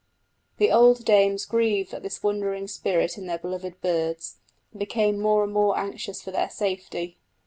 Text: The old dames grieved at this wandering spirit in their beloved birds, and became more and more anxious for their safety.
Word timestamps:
The 0.57 0.71
old 0.71 1.05
dames 1.05 1.45
grieved 1.45 1.93
at 1.93 2.01
this 2.01 2.23
wandering 2.23 2.67
spirit 2.67 3.19
in 3.19 3.27
their 3.27 3.37
beloved 3.37 3.79
birds, 3.81 4.37
and 4.71 4.79
became 4.79 5.19
more 5.19 5.43
and 5.43 5.53
more 5.53 5.77
anxious 5.77 6.23
for 6.23 6.31
their 6.31 6.49
safety. 6.49 7.19